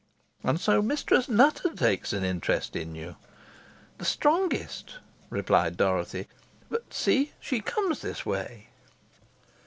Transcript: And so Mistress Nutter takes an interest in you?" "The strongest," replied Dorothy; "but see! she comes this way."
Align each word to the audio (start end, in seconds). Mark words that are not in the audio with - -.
And 0.41 0.59
so 0.59 0.81
Mistress 0.81 1.29
Nutter 1.29 1.75
takes 1.75 2.11
an 2.11 2.23
interest 2.23 2.75
in 2.75 2.95
you?" 2.95 3.17
"The 3.99 4.05
strongest," 4.05 4.95
replied 5.29 5.77
Dorothy; 5.77 6.27
"but 6.71 6.91
see! 6.91 7.33
she 7.39 7.59
comes 7.59 8.01
this 8.01 8.25
way." 8.25 8.69